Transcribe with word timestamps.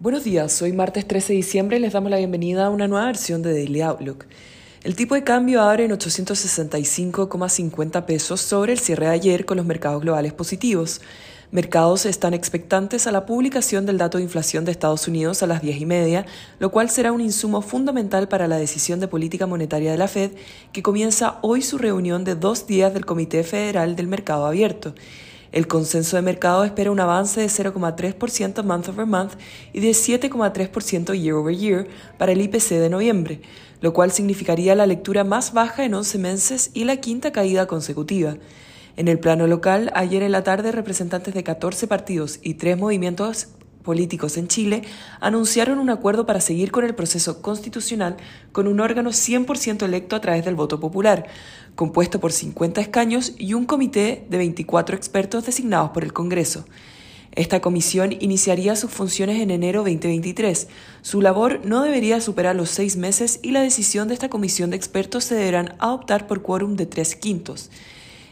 Buenos 0.00 0.24
días, 0.24 0.60
hoy 0.62 0.72
martes 0.72 1.06
13 1.06 1.34
de 1.34 1.36
diciembre 1.36 1.78
les 1.78 1.92
damos 1.92 2.10
la 2.10 2.16
bienvenida 2.16 2.64
a 2.64 2.70
una 2.70 2.88
nueva 2.88 3.04
versión 3.04 3.42
de 3.42 3.52
Daily 3.52 3.82
Outlook. 3.82 4.24
El 4.82 4.96
tipo 4.96 5.14
de 5.14 5.24
cambio 5.24 5.60
abre 5.60 5.84
en 5.84 5.90
865,50 5.90 8.06
pesos 8.06 8.40
sobre 8.40 8.72
el 8.72 8.78
cierre 8.78 9.08
de 9.08 9.12
ayer 9.12 9.44
con 9.44 9.58
los 9.58 9.66
mercados 9.66 10.00
globales 10.00 10.32
positivos. 10.32 11.02
Mercados 11.50 12.06
están 12.06 12.32
expectantes 12.32 13.06
a 13.06 13.12
la 13.12 13.26
publicación 13.26 13.84
del 13.84 13.98
dato 13.98 14.16
de 14.16 14.24
inflación 14.24 14.64
de 14.64 14.72
Estados 14.72 15.06
Unidos 15.06 15.42
a 15.42 15.46
las 15.46 15.60
10 15.60 15.82
y 15.82 15.84
media, 15.84 16.24
lo 16.60 16.70
cual 16.70 16.88
será 16.88 17.12
un 17.12 17.20
insumo 17.20 17.60
fundamental 17.60 18.26
para 18.26 18.48
la 18.48 18.56
decisión 18.56 19.00
de 19.00 19.08
política 19.08 19.46
monetaria 19.46 19.92
de 19.92 19.98
la 19.98 20.08
Fed, 20.08 20.30
que 20.72 20.82
comienza 20.82 21.40
hoy 21.42 21.60
su 21.60 21.76
reunión 21.76 22.24
de 22.24 22.36
dos 22.36 22.66
días 22.66 22.94
del 22.94 23.04
Comité 23.04 23.44
Federal 23.44 23.96
del 23.96 24.06
Mercado 24.06 24.46
Abierto. 24.46 24.94
El 25.52 25.66
consenso 25.66 26.16
de 26.16 26.22
mercado 26.22 26.62
espera 26.62 26.92
un 26.92 27.00
avance 27.00 27.40
de 27.40 27.48
0,3% 27.48 28.62
month 28.62 28.88
over 28.88 29.06
month 29.06 29.32
y 29.72 29.80
de 29.80 29.90
7,3% 29.90 31.20
year 31.20 31.34
over 31.34 31.56
year 31.56 31.88
para 32.18 32.32
el 32.32 32.40
IPC 32.40 32.70
de 32.70 32.88
noviembre, 32.88 33.40
lo 33.80 33.92
cual 33.92 34.12
significaría 34.12 34.76
la 34.76 34.86
lectura 34.86 35.24
más 35.24 35.52
baja 35.52 35.84
en 35.84 35.94
11 35.94 36.18
meses 36.18 36.70
y 36.72 36.84
la 36.84 36.98
quinta 36.98 37.32
caída 37.32 37.66
consecutiva. 37.66 38.36
En 38.96 39.08
el 39.08 39.18
plano 39.18 39.46
local, 39.46 39.90
ayer 39.94 40.22
en 40.22 40.32
la 40.32 40.44
tarde, 40.44 40.72
representantes 40.72 41.34
de 41.34 41.42
14 41.42 41.88
partidos 41.88 42.38
y 42.42 42.54
tres 42.54 42.78
movimientos 42.78 43.48
políticos 43.82 44.36
en 44.36 44.48
Chile 44.48 44.82
anunciaron 45.20 45.78
un 45.78 45.90
acuerdo 45.90 46.26
para 46.26 46.40
seguir 46.40 46.70
con 46.70 46.84
el 46.84 46.94
proceso 46.94 47.42
constitucional 47.42 48.16
con 48.52 48.66
un 48.66 48.80
órgano 48.80 49.10
100% 49.10 49.82
electo 49.84 50.16
a 50.16 50.20
través 50.20 50.44
del 50.44 50.54
voto 50.54 50.80
popular, 50.80 51.26
compuesto 51.74 52.20
por 52.20 52.32
50 52.32 52.80
escaños 52.80 53.34
y 53.38 53.54
un 53.54 53.66
comité 53.66 54.26
de 54.28 54.38
24 54.38 54.96
expertos 54.96 55.46
designados 55.46 55.90
por 55.90 56.04
el 56.04 56.12
Congreso. 56.12 56.64
Esta 57.32 57.60
comisión 57.60 58.12
iniciaría 58.18 58.74
sus 58.74 58.90
funciones 58.90 59.40
en 59.40 59.52
enero 59.52 59.80
2023. 59.82 60.66
Su 61.02 61.22
labor 61.22 61.60
no 61.64 61.82
debería 61.82 62.20
superar 62.20 62.56
los 62.56 62.70
seis 62.70 62.96
meses 62.96 63.38
y 63.42 63.52
la 63.52 63.60
decisión 63.60 64.08
de 64.08 64.14
esta 64.14 64.28
comisión 64.28 64.70
de 64.70 64.76
expertos 64.76 65.24
se 65.24 65.36
deberán 65.36 65.76
adoptar 65.78 66.26
por 66.26 66.42
quórum 66.42 66.74
de 66.74 66.86
tres 66.86 67.14
quintos. 67.14 67.70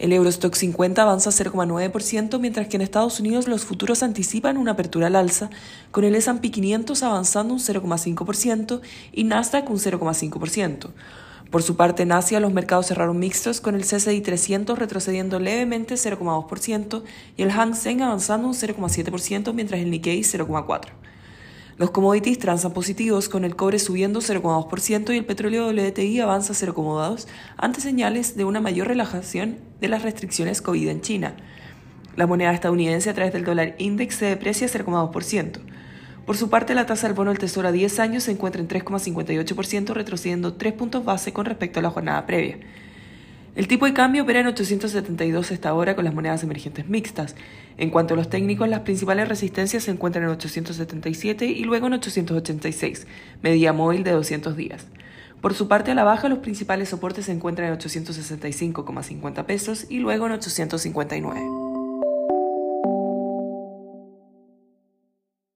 El 0.00 0.14
Eurostock 0.14 0.54
50 0.54 1.02
avanza 1.02 1.28
0,9%, 1.28 2.40
mientras 2.40 2.68
que 2.68 2.76
en 2.76 2.80
Estados 2.80 3.20
Unidos 3.20 3.46
los 3.46 3.66
futuros 3.66 4.02
anticipan 4.02 4.56
una 4.56 4.70
apertura 4.72 5.08
al 5.08 5.14
alza, 5.14 5.50
con 5.90 6.04
el 6.04 6.14
S&P 6.14 6.50
500 6.50 7.02
avanzando 7.02 7.52
un 7.52 7.60
0,5% 7.60 8.80
y 9.12 9.24
Nasdaq 9.24 9.68
un 9.68 9.76
0,5%. 9.76 10.88
Por 11.50 11.62
su 11.62 11.76
parte, 11.76 12.04
en 12.04 12.12
Asia 12.12 12.40
los 12.40 12.50
mercados 12.50 12.86
cerraron 12.86 13.18
mixtos 13.18 13.60
con 13.60 13.74
el 13.74 13.82
CCI 13.82 14.22
300 14.22 14.78
retrocediendo 14.78 15.38
levemente 15.38 15.96
0,2% 15.96 17.02
y 17.36 17.42
el 17.42 17.50
Hang 17.50 17.74
Seng 17.74 18.00
avanzando 18.00 18.48
un 18.48 18.54
0,7% 18.54 19.52
mientras 19.52 19.82
el 19.82 19.90
Nikkei 19.90 20.22
0,4%. 20.22 20.99
Los 21.80 21.92
commodities 21.92 22.38
transan 22.38 22.74
positivos, 22.74 23.30
con 23.30 23.42
el 23.42 23.56
cobre 23.56 23.78
subiendo 23.78 24.20
0,2% 24.20 25.14
y 25.14 25.16
el 25.16 25.24
petróleo 25.24 25.70
WTI 25.70 26.20
avanza 26.20 26.52
0,2% 26.52 27.26
ante 27.56 27.80
señales 27.80 28.36
de 28.36 28.44
una 28.44 28.60
mayor 28.60 28.88
relajación 28.88 29.56
de 29.80 29.88
las 29.88 30.02
restricciones 30.02 30.60
COVID 30.60 30.90
en 30.90 31.00
China. 31.00 31.36
La 32.16 32.26
moneda 32.26 32.52
estadounidense 32.52 33.08
a 33.08 33.14
través 33.14 33.32
del 33.32 33.46
dólar 33.46 33.76
index 33.78 34.16
se 34.16 34.26
deprecia 34.26 34.68
0,2%. 34.68 35.58
Por 36.26 36.36
su 36.36 36.50
parte, 36.50 36.74
la 36.74 36.84
tasa 36.84 37.06
del 37.06 37.16
bono 37.16 37.30
del 37.30 37.38
Tesoro 37.38 37.68
a 37.68 37.72
10 37.72 37.98
años 37.98 38.24
se 38.24 38.32
encuentra 38.32 38.60
en 38.60 38.68
3,58%, 38.68 39.94
retrocediendo 39.94 40.52
3 40.52 40.74
puntos 40.74 41.06
base 41.06 41.32
con 41.32 41.46
respecto 41.46 41.78
a 41.78 41.82
la 41.82 41.90
jornada 41.90 42.26
previa. 42.26 42.58
El 43.56 43.66
tipo 43.66 43.84
de 43.84 43.92
cambio 43.92 44.22
opera 44.22 44.40
en 44.40 44.46
872 44.46 45.50
esta 45.50 45.74
hora 45.74 45.96
con 45.96 46.04
las 46.04 46.14
monedas 46.14 46.42
emergentes 46.44 46.88
mixtas. 46.88 47.34
En 47.78 47.90
cuanto 47.90 48.14
a 48.14 48.16
los 48.16 48.30
técnicos, 48.30 48.68
las 48.68 48.80
principales 48.80 49.28
resistencias 49.28 49.84
se 49.84 49.90
encuentran 49.90 50.24
en 50.24 50.30
877 50.30 51.46
y 51.46 51.64
luego 51.64 51.88
en 51.88 51.94
886, 51.94 53.06
medida 53.42 53.72
móvil 53.72 54.04
de 54.04 54.12
200 54.12 54.56
días. 54.56 54.86
Por 55.40 55.54
su 55.54 55.66
parte, 55.66 55.90
a 55.90 55.94
la 55.94 56.04
baja, 56.04 56.28
los 56.28 56.38
principales 56.38 56.90
soportes 56.90 57.24
se 57.24 57.32
encuentran 57.32 57.72
en 57.72 57.78
865,50 57.78 59.44
pesos 59.44 59.86
y 59.88 59.98
luego 59.98 60.26
en 60.26 60.32
859. 60.32 61.59